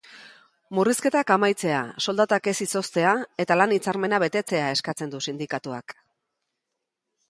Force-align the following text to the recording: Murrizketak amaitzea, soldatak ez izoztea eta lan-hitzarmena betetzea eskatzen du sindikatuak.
Murrizketak 0.77 1.33
amaitzea, 1.35 1.83
soldatak 2.07 2.51
ez 2.53 2.55
izoztea 2.67 3.13
eta 3.45 3.61
lan-hitzarmena 3.63 4.25
betetzea 4.27 4.75
eskatzen 4.79 5.17
du 5.17 5.25
sindikatuak. 5.31 6.01